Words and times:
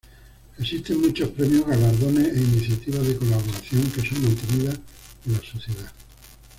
Existen 0.57 0.99
muchos 0.99 1.29
premios, 1.29 1.67
galardones 1.67 2.35
e 2.35 2.39
iniciativas 2.41 3.05
de 3.07 3.17
colaboración 3.17 3.83
que 3.91 4.01
son 4.01 4.23
mantenidas 4.23 4.79
por 5.23 5.33
la 5.33 5.41
sociedad. 5.47 5.91